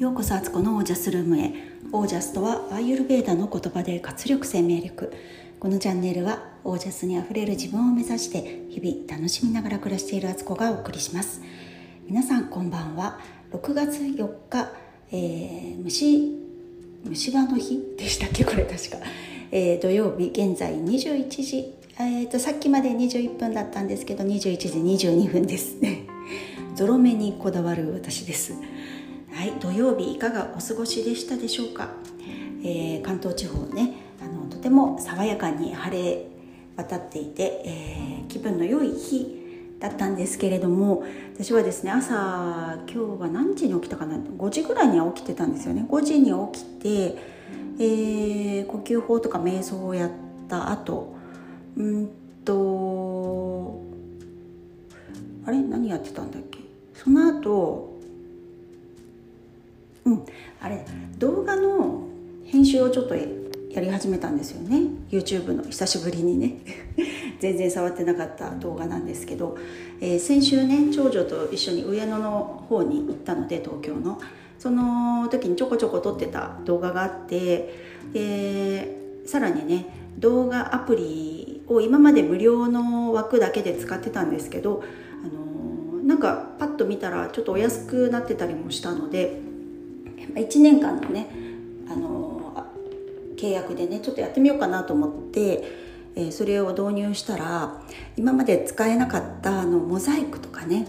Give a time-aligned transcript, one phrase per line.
[0.00, 1.52] ようこそアツコのオージャスルームへ。
[1.92, 5.12] オージャスとはアーユルベーダの言葉で活力生命力。
[5.60, 11.42] このチャンネルはオージャスにあふれる自分を目指して日々楽しみながら暮らしているアツコがお送りします。
[12.06, 13.20] 皆さんこんばんは。
[13.52, 14.72] 6月4日、
[15.12, 16.34] えー、虫
[17.04, 18.42] 虫歯の日 でしたっけ？
[18.46, 18.96] これ確か、
[19.52, 21.74] えー、土曜日現在21時。
[21.98, 25.78] えーと、とさっきまで21分だったんですけど21時22分です。
[25.78, 26.06] ね
[26.74, 28.54] ゾロ目にこだわる私です。
[29.40, 31.88] はい土曜日いかがお過ごしでしたでしょうか、
[32.62, 36.26] えー、関東地方ねあのとても爽やかに晴れ
[36.76, 45.86] 渡っていて、えー、気分の良い日だったんですけれども私はですね朝今日は何時に起きたかな？5時ぐらいには起きてたんですよね。
[45.88, 47.16] 5時に起きて、
[47.78, 50.10] えー、呼吸法とか瞑想をやっ
[50.50, 51.16] た後
[51.78, 52.10] うん
[52.44, 53.80] と
[55.46, 55.62] あれ？
[55.62, 56.58] 何やってたんだっけ？
[56.92, 57.89] その後
[60.10, 60.24] うん。
[60.60, 60.84] あれ
[61.18, 62.02] 動画の
[62.44, 63.22] 編集をちょっとや
[63.80, 64.80] り始めたんですよね。
[65.10, 65.62] YouTube の。
[65.64, 66.58] 久しぶりにね。
[67.38, 69.56] 全然触ってなかった動画なんですけど、
[70.00, 74.20] えー、先週ね長女と一緒に上野の方に行ったので東京の。
[74.58, 77.74] その時にちょこちょこ撮ってた動画があって
[78.12, 79.86] でさらにね
[80.18, 84.84] 動画アプリを今まで無料の枠だけで使ってたんですけど
[85.24, 89.40] あのなんかパッと見たらちょっとお安くなってたりもしたので
[90.34, 91.28] 1年間のね
[91.88, 92.66] あの
[93.36, 95.64] 契約でねちょっとやってみようかなと思って、
[96.14, 97.82] えー、それを導入したら
[98.16, 100.86] 今まで使えなかったあのモザイクとかね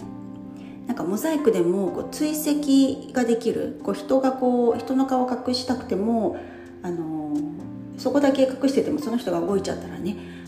[0.88, 6.38] なんかモザイクでもこう追跡ができるこう人がこう人の顔を隠したくても
[6.84, 7.38] あの
[7.98, 10.42] そこだけ隠しててもその人が動いちゃったらね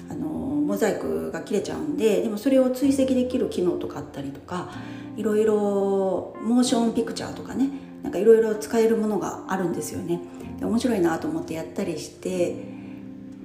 [0.73, 4.71] モザイクが切れちゃうんででもそれを追跡できる機能とかあったりとか
[5.15, 7.69] いろいろモーションピクチャーとかね
[8.03, 10.19] なんかいろいろ使えるものがあるんですよね。
[10.59, 12.55] で面白いなと思ってやったりして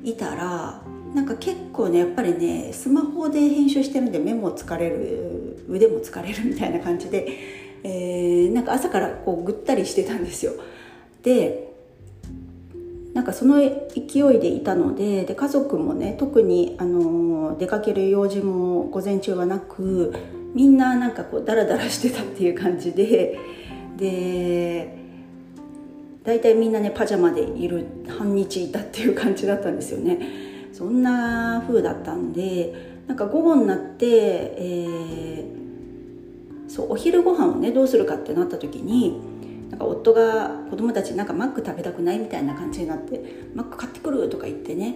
[0.05, 0.83] いたら
[1.15, 7.29] なんか結構ねやっぱりねスマホで編集してるんで目も疲れる腕も疲れるみたいな感じで、
[7.85, 10.53] えー、なんか朝からこうぐったりしてたんですよ。
[11.23, 11.69] で
[13.15, 20.15] なんかその勢いでいたのでで家族もね特にあの出かける用事も午前中はなく
[20.55, 23.39] みんななんかこうダラダラしてたっていう感じで
[23.99, 24.97] で
[26.25, 27.87] 大体みんなねパジャマでいる
[28.19, 30.19] 半日いたっていう感じだったんですよね。
[30.73, 39.21] そんな風だったんでなんか午後になって、えー、そうお昼ご飯をねどうするかってなった時に
[39.71, 43.21] なんか夫が子供たちなんかマック食べたくないみたいな感じになって
[43.55, 44.95] マック買ってくるとか言ってね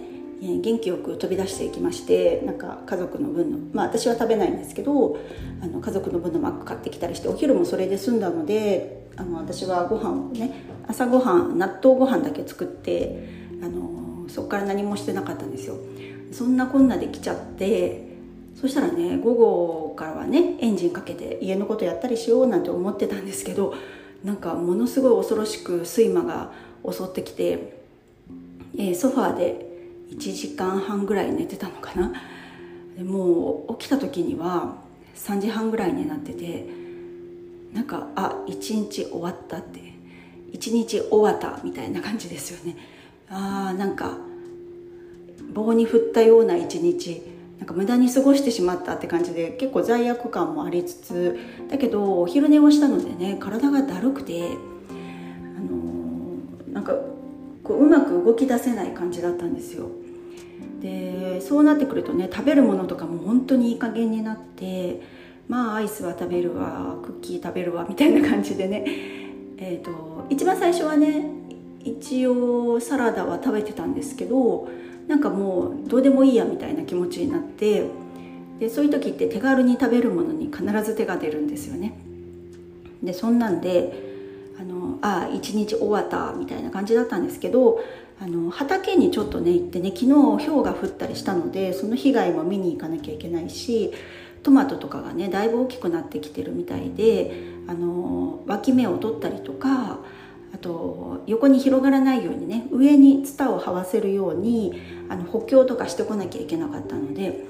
[0.61, 5.17] 元気よく飛び出していきましてなんか家族の分のまあ私は食べないんですけど
[5.61, 10.51] あの家族の分のマック買ってきたりしてお昼もそれで済んだのであの私はご飯をね
[10.87, 13.29] 朝ごはん納豆ご飯だけ作って
[13.61, 15.77] あのそこから何もしてなかったんですよ。
[16.31, 18.13] そんなこんなで来ちゃって
[18.59, 23.75] そしたらね午後からはねエンジンかけて家のことやったりしようなんて思ってたんですけど
[24.23, 26.51] なんかものすごい恐ろしく睡魔が
[26.89, 27.77] 襲ってきて、
[28.77, 29.72] えー、ソファーで
[30.15, 32.13] 1時間半ぐらい寝てたのかな？
[32.97, 34.75] でもう起きた時には
[35.15, 36.67] 3時半ぐらいになってて
[37.73, 39.79] なんかあ一日終わったって
[40.51, 42.77] 一日終わったみたいな感じですよね。
[43.29, 44.17] あーなんか
[45.53, 47.23] 棒に振ったような一日
[47.57, 56.93] なんか無駄に過ごしてしまったって感じで結構罪悪感もありつつだけどお昼寝をしたのでね体がだるくて、あのー、なんか
[57.63, 59.87] こううまく動き出せない感じだったんですよ。
[60.83, 65.01] でそうなってくるとね食べるものとかも本当にいい加減になって
[65.47, 68.85] まあアイスは食べるわクッキー食べるわみたいな感じでね
[69.57, 71.25] えーと、と一番最初はね
[71.85, 74.67] 一応サラダは食べてたんですけど
[75.07, 77.85] なんかもうどうでもいいやみたいな気持ちになって
[78.59, 81.93] でそういう時って手軽に食べるものに必ず手が出るんですよね。
[83.01, 84.12] でそんなんで
[85.03, 87.83] ああ一日終わったみたいな感じだったんですけど
[88.21, 93.91] あの畑にちょっとね行ってね昨日氷が降ったりしたのでその被害も見に行かなきゃいけないし
[94.43, 97.33] トマトとかがねだいぶ大きくなってきてるみたいで
[97.67, 99.99] あの脇芽を取ったりとか
[100.53, 107.43] あと横に広がらないようにね上にツタを這わせるようにあの補強とかしてこなきゃいけなかったので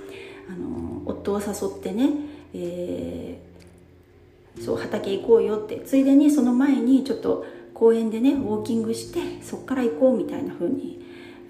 [0.49, 2.09] あの夫を誘ってね、
[2.53, 3.39] え、
[4.61, 11.01] そう畑行こうよってついでにその前にちょっと公園でねウォーキングしてそっから行こうみたいな風に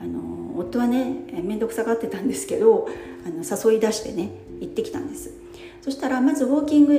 [0.01, 2.87] あの夫はね面倒くさがってたんですけど
[3.25, 5.31] あの誘い出してね行ってきたんです
[5.81, 6.93] そしたらまずウォーキング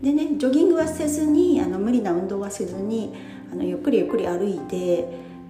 [0.00, 3.14] でねジョギングはせずにあの無理な運動はせずに
[3.52, 5.06] あのゆっくりゆっくり歩いて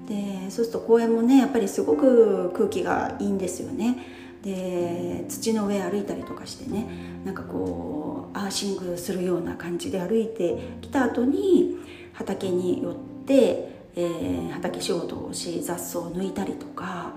[0.08, 4.21] でそうすると公園もねやっぱりすごく空気がいいんですよね。
[4.42, 6.86] で土の上歩いたりとかしてね
[7.24, 11.76] なんかこうアーシングするような感じで歩いてきた後に
[12.12, 12.94] 畑に寄っ
[13.24, 17.14] て、えー、畑仕事をし雑草を抜いたりとか、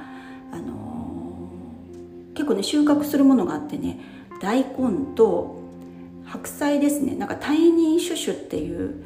[0.52, 4.00] あのー、結構ね収穫するものがあってね
[4.42, 5.64] 大根と
[6.26, 7.16] 白菜ですね。
[7.16, 9.04] なんかタイニーシュシュっていう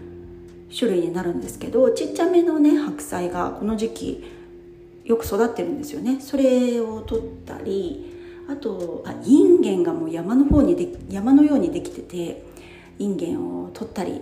[0.77, 4.23] 種類になるんですけどちっちゃめのね白菜がこの時期
[5.03, 6.19] よく育ってるんですよね。
[6.19, 8.08] それを取ったり
[8.49, 12.43] あとあインゲンがもう山の方にで山のようにできてて
[12.97, 14.21] インゲンを取ったり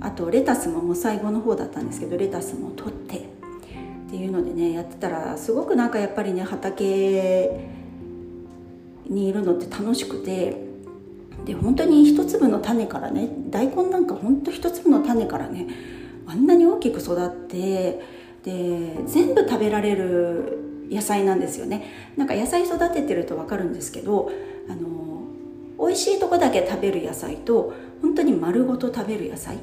[0.00, 3.20] あとレタスももう最後の方だったんですけどレタスも取ってっ
[4.10, 7.68] ていうのでねやってたらすごくなんかやっぱりね畑
[9.06, 10.62] にいるのって楽しくて
[11.46, 15.68] で本当に一粒の種からね大根なんか本当一粒の種からね
[16.26, 18.00] あんなに大きく育って
[18.44, 20.63] で全部食べられる
[20.94, 21.84] 野菜なんですよね。
[22.16, 24.30] なんか野菜育ててると分かるんですけど
[24.68, 25.24] あの
[25.78, 29.58] 美味しいとこだけ食べる野菜と本当に丸ごと食べる野菜。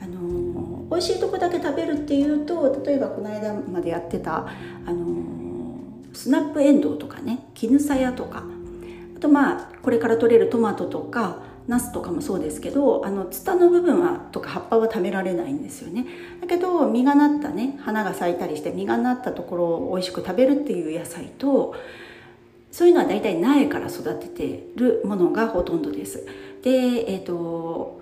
[0.00, 4.46] あの美味しいとこだけ食べるっていうと例えばこの間までやってた
[4.86, 5.24] あの
[6.12, 8.44] スナップエンドウとかね絹さやとか。
[9.16, 11.38] あとまあこれから取れるトマトとか
[11.68, 16.06] ナスとかもそうですけどあのツタの部分はとか葉っぱは食べられないんですよね。
[16.40, 21.74] だけど実がなったね花が咲いたりして実がなったところを美味しく食べるっていう野菜と
[22.70, 26.26] そういうのは大体苗から育ててるものがほとんどです。
[26.62, 28.00] でえっ、ー、と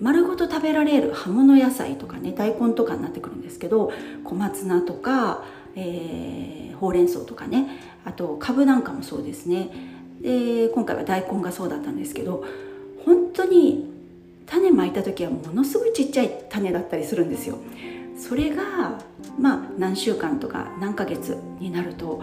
[0.00, 3.92] 丸ごと食べられる葉物野菜とかね大根とかになってくるんですけど
[4.24, 5.44] 小松菜とか、
[5.74, 9.70] えー、ほうれん草とかねあとカブなんかもそうですね。
[10.20, 12.44] で今回は大根がそうだったんですけど
[13.08, 13.90] 本当に
[14.44, 17.56] 種まいた時はものすごいちっちゃい種だったりするんですよ
[18.18, 19.00] それが
[19.40, 22.22] まあ何週間とか何ヶ月になると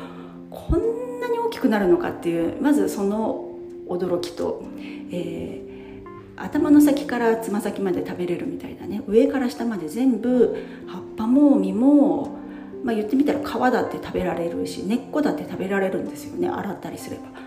[0.52, 3.50] こんなに大きくなるのかっていうまずその
[3.88, 4.64] 驚きと、
[5.12, 10.56] えー、頭の先からつま先まで食べれるみたいなね上から下まで全部
[10.86, 12.38] 葉っぱも実も、
[12.84, 17.45] まあ、言ってみたら皮だって食べられるし根っこだって食べられるんですよね洗ったりすれば。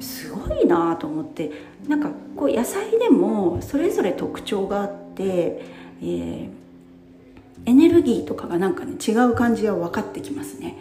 [0.00, 1.50] すごいなと思って
[1.88, 6.48] なんかこう野菜でもそれぞれ特徴があって、えー、
[7.66, 10.76] エネルギーとかがなんかね違う感じは分かってきますね。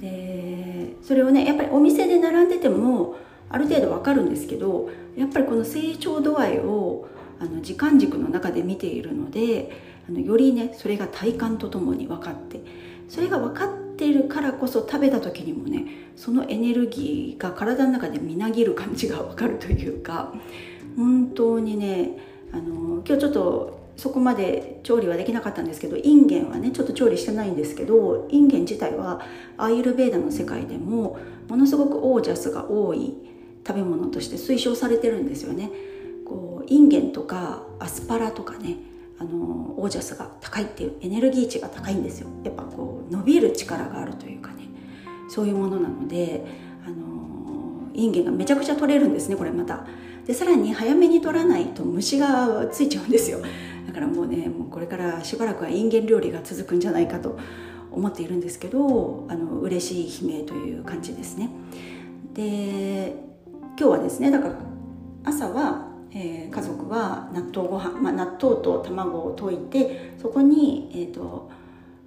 [0.00, 3.16] でそれをねやっぱりお店で並んでても
[3.50, 7.08] ある程度分かるんですけどやっぱりこの成長度合いを
[7.40, 9.70] あの時間軸の中で見ているので
[10.08, 12.60] あのよりねそれが体感とともに分かって
[13.08, 15.84] それが分かっているからこそ食べた時にもね
[16.16, 20.32] そのエネルギーが体の中でみなぎる感じが分かるというか
[20.96, 22.18] 本当にね
[22.50, 29.20] あの今日ちょっとそこまで調理はできなかったんですけどインゲンはねちょっと調理してないんですけどインゲン自体は
[29.58, 31.18] アーユルベーダの世界でも
[31.48, 33.14] ものすごくオージャスが多い
[33.66, 35.70] 食べ物として推奨されてるんですよね。
[36.24, 38.76] こうインゲンとかアスパラとかね
[39.20, 39.36] あの
[39.76, 42.28] オージャスが高いっていうエネルギー値が高いんですよ。
[42.42, 44.68] やっぱこう伸びる力があるというかね。
[45.28, 46.44] そういうものなので
[46.86, 49.86] あのインゲンがめちゃくちゃ取れるんですねこれまた。
[50.26, 53.40] でさらに早めに取らないと虫がついちゃうんですよ。
[53.86, 57.38] だからもうねもうこれからしばらくはインゲン料理が続くんじゃないかと
[57.90, 61.50] 思っているんですけどあの嬉しい悲鳴という感じですね。
[62.32, 63.14] で
[63.78, 64.54] 今日はですねだから
[65.24, 71.50] 朝はえー、家族は納豆ご飯、まあ、納豆と卵を溶いてそこに、えーと、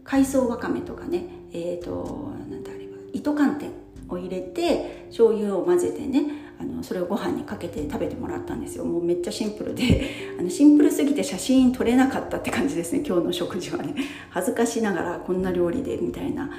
[0.04, 3.72] 海藻わかめとかね、えーと、なんだあれば糸寒天
[4.10, 8.86] を入れて醤油を混ぜてねあのそれをご飯にかけて食べてもらったんですよ。
[8.86, 13.96] もうめっちゃシンプルで あのシンプルすぎて写真撮れなかったって感じですね今日の食事はね。
[14.30, 16.50] 恥ずかしながらこんな料理でみたいな。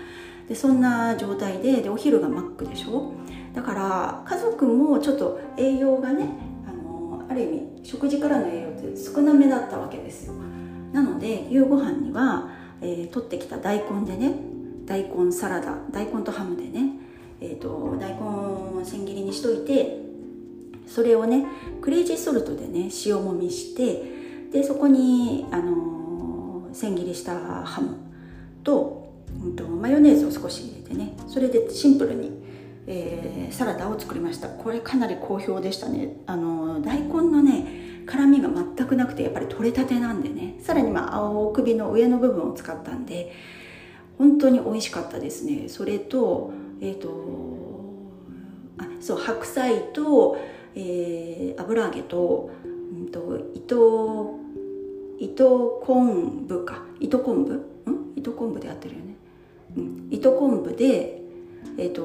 [0.48, 3.12] でそんな状態ででお昼がマックでしょ？
[3.54, 6.28] だから家族もちょっと栄養がね
[7.28, 10.34] ある意味食事からの栄養って少なめだったわけですよ。
[10.92, 12.50] なので夕ご飯には、
[12.80, 14.34] えー、取ってきた大根でね
[14.86, 16.92] 大根サラダ大根とハムでね、
[17.40, 19.98] えーと、大根を千切りにしといて
[20.86, 21.46] それをね
[21.80, 24.04] クレイジーソルトでね塩もみして
[24.52, 27.96] でそこに、あのー、千切りしたハム
[28.62, 29.12] と,、
[29.42, 32.33] うんとマヨネーズを少し入れてねそれでシンプルに
[32.86, 34.48] えー、サラダを作りました。
[34.48, 36.16] これかなり好評でしたね。
[36.26, 40.56] あの大根のね辛みが全くなくてやっぱり取れたてなんでね。
[40.60, 43.32] さらにまあ青首の上の部分を使ったんで
[44.18, 45.68] 本当に美味しかったですね。
[45.68, 47.08] それとえっ、ー、と
[48.78, 50.36] あそう白菜と、
[50.74, 54.38] えー、油揚げと,、うんと、糸
[55.18, 56.82] 糸昆布か。
[57.00, 57.54] 糸昆布？
[57.54, 58.14] ん？
[58.16, 59.14] 糸昆布でやってるよね、
[59.76, 61.20] うん、糸昆布で
[61.78, 62.02] えっ、ー、と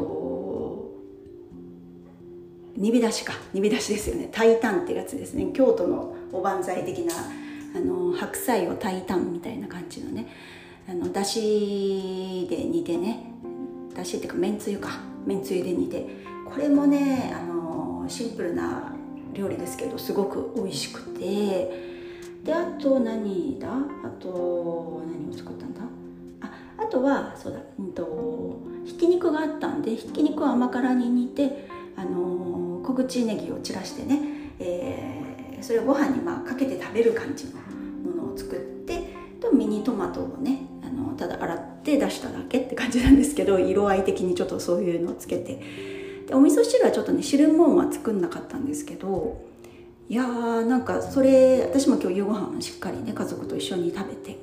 [2.79, 4.29] 煮び出しか煮び出しですよね。
[4.31, 5.51] 炊いたんってやつですね。
[5.53, 7.13] 京都のおばんざい的な
[7.75, 10.27] あの白菜を炊いたんみたいな感じのね
[10.89, 13.33] あのだしで煮てね。
[13.93, 14.89] だしっていうかめんつゆか。
[15.25, 16.07] めんつゆで煮て。
[16.49, 18.95] これもねあのシンプルな
[19.33, 21.89] 料理ですけどすごく美味しくて。
[22.45, 23.67] であと何だ？
[23.69, 23.73] あ
[24.21, 25.81] と何を作ったんだ？
[26.41, 31.67] ああとはそうだ、うんと、ひき肉があったんでひき肉を甘辛に煮て
[31.97, 34.19] あの小口ネギを散らしてね、
[34.59, 37.51] えー、それをご飯にまあかけて食べる感じの
[38.11, 45.61] ものを作ってとミニトマトをねあのただ洗って出しただけって感じなんですけど色合い的にちょっとそういうのをつけて。
[46.27, 49.41] でお味噌汁はちょっとね汁もんは作んなかったんですけど
[50.07, 54.37] いやーなんかそれ私も今日夕ご飯しっかりね家族と一緒に食べて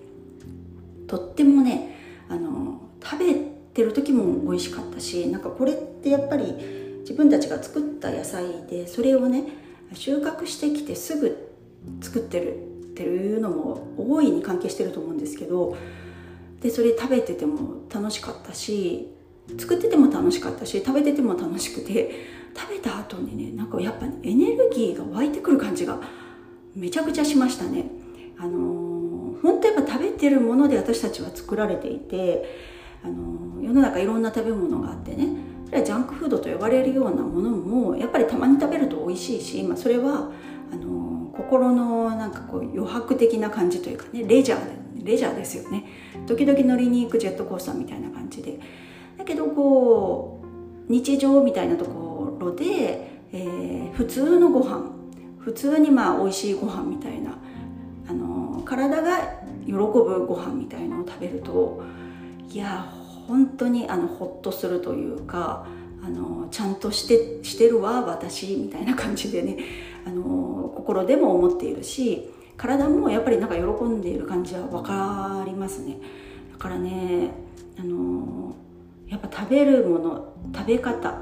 [1.06, 1.96] とってもね
[2.28, 3.34] あの食べ
[3.72, 9.44] てる時も美味しかったしなんかこれってやっぱり自分たちが作った野菜でそれをね
[9.94, 11.56] 収穫してきてすぐ
[12.02, 12.58] 作ってるっ
[12.96, 15.76] ていうのも大いに関係してると思うんですけど
[16.60, 19.08] でそれ食べてても楽しかったし
[19.56, 22.10] 作ってても楽しかったし食べてても楽しくて
[22.56, 26.00] 食べた後にねなんかやっぱ、ね、エネルギーが湧いてくる感じが
[26.74, 27.86] めちゃくちゃしましたね。
[28.38, 32.44] あのー、本当やっぱ食べてるもので私たちは作られていて
[33.02, 35.28] あのー、世の中いろんな食べ物があってね
[35.70, 40.30] ジャンクフードと呼ばれるようなものもやっぱりたまに食べると美味しいし、まあ、それは
[40.72, 45.84] あの、心のなんかこう余白的な感じというかねレジャーレジャーですよね。
[46.26, 48.58] 時々乗りに行くジェットコースターみたいな感じで。
[49.16, 50.40] だけどこ
[50.88, 54.90] う日常みたいなところで、えー、普通のご飯
[55.38, 57.38] 普通にまあ美味しいご飯みたいな
[58.08, 59.18] あの体が
[59.64, 61.82] 喜ぶご飯みたいのを食べると
[62.50, 62.92] いや
[63.26, 65.66] 本当にあのほっとするというか
[66.04, 69.58] あのちゃんとしてしてるわ私みたいな感じでね
[70.06, 75.98] あの心でも思っているし体もやっぱりなんか喜んでいる感じは分かりますね。
[76.52, 77.30] だからね
[77.78, 78.54] あの
[79.08, 81.18] やっぱ食べるもの食べ方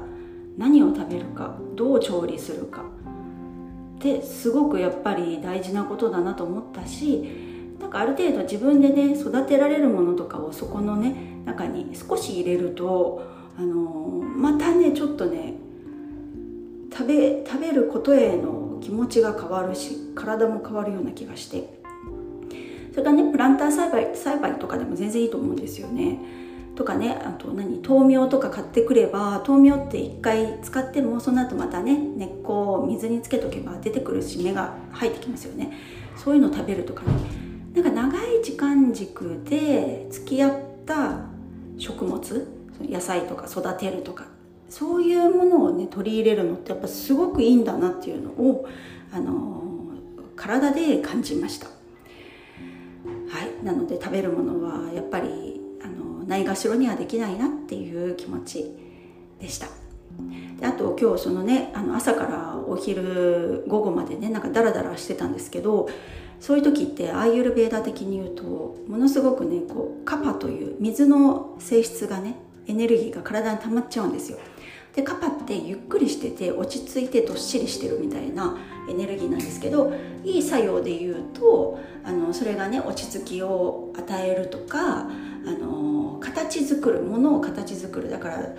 [0.57, 2.83] 何を食べるかどう調理するか
[3.99, 7.44] ですごくやっぱり大事なことだなと思ったし
[7.79, 11.15] なんかある程度自分でね育てられるものとかをそこのね
[11.45, 13.23] 中に少し入れると
[13.57, 15.53] あのまたねちょっとね
[16.91, 21.75] 食べ食べることへの気持ちが変わるし体も変わるような気がして。
[22.91, 26.17] それからねプランター栽培栽培とかでも全然いいと思うんですよね。
[26.75, 35.73] とかねあと何豆苗とか買ってくれば豆苗って一回使ってもその後またね根っこを水につけとけば出てくるし芽が入ってきますよね。
[36.15, 37.44] そういうの食べるとかね。
[37.75, 40.53] なんか長い時間軸で付き合っ
[40.85, 41.25] た
[41.77, 42.47] 食物
[42.81, 44.25] 野菜とか育てるとか
[44.69, 48.67] そういうものをね取り入れるのってやっぱすごくいいんだなっていうのを、
[49.11, 51.67] あのー、体で感じました。
[51.67, 51.73] は
[53.45, 53.65] い。
[53.65, 55.55] なので食べるものはやっぱり
[56.27, 58.65] ないがしろにはできないなっていう気持ち
[59.39, 59.67] でした。
[60.59, 65.89] であと今日そのねあの朝からお昼午後までねなんかダラダラしてたんですけど
[66.45, 68.43] そういう時ってアーユルベーダ的に言うと
[68.87, 72.35] ものすごくねこうカパという水の性質がね
[72.67, 74.37] エネルギーが体に溜まっちゃうんですよ。
[74.93, 79.91] でカパってゆっくりしてて落ち着いてどっしりしてるみたいなエネルギーなんですけど
[80.23, 85.03] いい作用で言うとあのそれがね落ち着きを与えるとかあ
[85.51, 88.07] の形作るものを形作る。
[88.07, 88.49] だから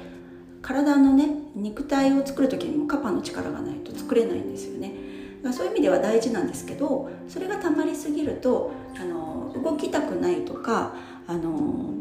[0.61, 5.06] 体のね肉体を作る時にもカパの力がないと作れないんですよね。
[5.47, 10.95] だからそういう意味では大事なんですけどそれがたまりすぎるとあの動きたくないとか
[11.29, 11.95] あの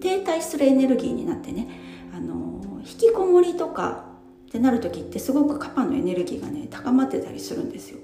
[0.00, 1.68] 停滞するエネルギーになってね
[2.14, 4.04] あの引きこもりとか
[4.48, 7.98] ってなる時ってすごくカパのエネルギーがね高まってたりするんですよ。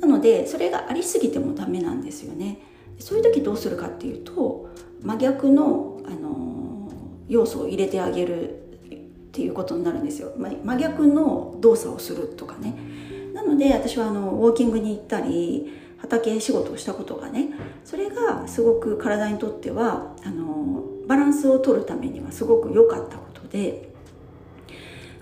[0.00, 2.58] なのでそれがありすぎてもダメなんですよね。
[3.00, 4.70] そういう時どうするかっていうと
[5.02, 6.90] 真逆の、あの
[7.28, 8.58] 要素を入れてあげるっ
[9.32, 12.95] ていうことになるんですよ、真逆の動作をするとかね。
[13.46, 17.50] ので私はあのウォーキングに行ったり畑仕事をしたことがね
[17.84, 23.88] それがすごく体にとってはあのバランスを取るためにはすごく良かったことで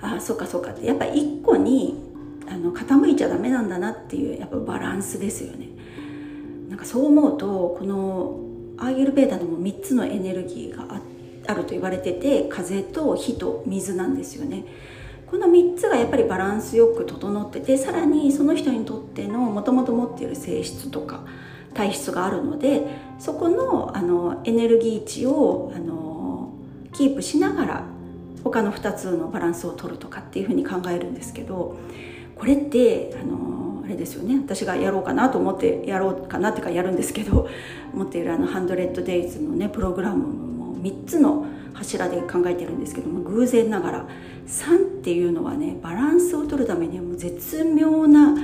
[0.00, 2.02] ああそうかそうかってやっぱ一個に
[2.48, 5.68] あの傾いちゃダメなんだなっていうやっぱバランスですよね。
[6.68, 8.40] なんかそう思うとこの
[8.78, 11.00] アーユルベーダでも3つのエネルギーが
[11.46, 14.64] あると言われてて風と火と水なんですよね。
[15.30, 21.24] この3つがやっぱりバランスよく整っててさらにその人にとってのもともと持っている性質とか
[21.74, 22.86] 体質があるので
[23.18, 26.52] そこのあのエネルギー値をあの
[26.92, 27.84] キープしながら
[28.44, 31.76] 他の2つのバランスを取るとかっていうふうに考えるんですけど
[32.36, 34.36] これってあのあれですよね。
[34.38, 37.48] 私がやろうかなと思ってやろうかなっていうかやるんですけど
[37.92, 40.43] 持っているあのハンドレッドデイズのねプログラムも
[40.84, 44.08] 3つの柱で考えてるんですけども偶然ながら。
[44.46, 48.34] 3っていうのはねバランスを取るためにはもう絶妙な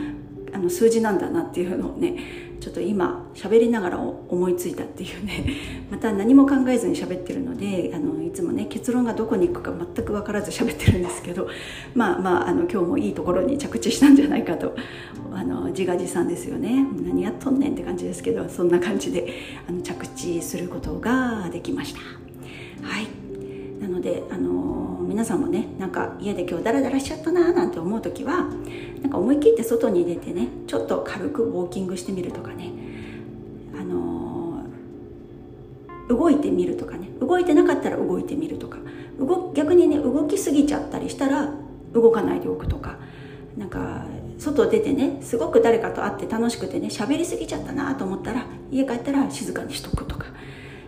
[0.53, 2.17] あの数字なんだなっていうのをね
[2.61, 5.57] ちょっと今喋りながら思いついたっていうね。
[5.91, 11.49] また何も考えずに喋ってるのであのいつもね結論がどこに行くか全く分からず喋ってるんですけど
[11.95, 14.75] まあまああの今日もいいところに着地したんじゃないかと。
[15.33, 16.85] あの自画自賛ですよね。
[17.03, 19.29] 何やっとんねんって感じですけどそんな感じで
[19.69, 22.30] あの着地することができました。
[22.83, 23.09] はい。
[23.81, 28.45] なのであの皆さんもねなんか家で今日ダラダラしちゃったなーなんて思う時は
[29.03, 32.71] なんか思い切って外に出てねちょっと軽くウォーキングしてみるとかね
[33.75, 38.79] あのー、動いてみるとかね動いてなかったら動いてみるとか
[39.19, 41.55] 動逆にね動きすぎちゃったりしたら
[41.93, 42.99] 動かないでおくとか
[43.57, 44.07] なんか
[44.39, 50.27] 外出てねすごく誰かと会って楽しくてね喋りすぎちゃったなと思ったら家帰ったら静かにしとくとか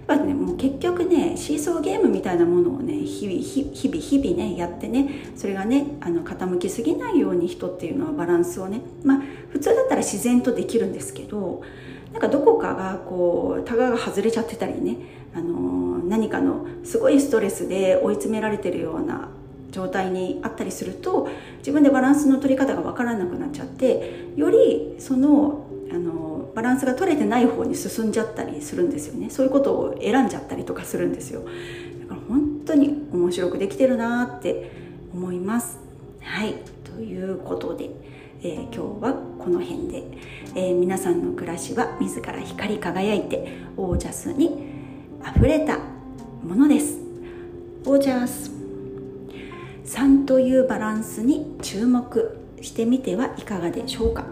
[0.06, 11.62] ぱねもう結局ねシーソーゲームみたいなものをね日々日々日々ねやってねそれがねあの傾きすぎないように人っていうのはバランスをねまあ普通だったら自然とできるんですけど
[12.12, 14.96] なんかどこかがこうタガが外れちゃってたりね
[15.34, 19.30] あの何かのすごいストレスで追い詰められてるような
[19.70, 21.28] 状態にあったりすると
[21.58, 29.28] 自分でバランスの取り方が分からなくなっちゃってよりそのあのバランスが取れてない方に進んじゃったりするんですよね。
[29.28, 31.42] そういうことを選んじゃったりとかするんですよ。
[32.00, 34.70] だから本当に面白くできてるなって
[35.12, 35.78] 思います。
[36.20, 36.54] はい。
[36.84, 37.90] ということで、
[38.42, 40.04] えー、今日はこの辺で、
[40.54, 44.66] えー、皆さんの暮らしは自ら光り輝いてオージャスに
[45.22, 45.78] あふれた
[46.42, 46.98] ものです。
[47.84, 48.50] オージャス。
[49.84, 54.24] 3というバランスに注目してみてはいかがでしょうか？